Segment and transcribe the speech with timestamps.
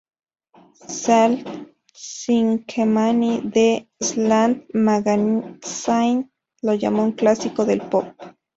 [0.99, 1.33] Sal
[2.05, 3.67] Cinquemani de
[4.01, 6.31] "Slant Magazine"
[6.63, 8.07] lo llamó "un clásico del pop".